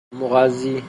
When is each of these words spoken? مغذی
مغذی 0.11 0.79